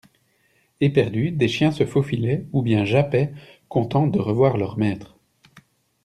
Eperdus, 0.79 1.29
des 1.31 1.47
chiens 1.47 1.71
se 1.71 1.85
faufilaient 1.85 2.47
ou 2.53 2.63
bien 2.63 2.85
jappaient, 2.85 3.35
contents 3.69 4.07
de 4.07 4.17
revoir 4.17 4.57
leurs 4.57 4.75
maîtres. 4.79 5.15